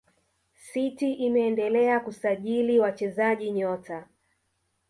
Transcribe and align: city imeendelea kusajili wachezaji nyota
city 0.55 1.13
imeendelea 1.25 1.99
kusajili 1.99 2.79
wachezaji 2.79 3.51
nyota 3.51 4.07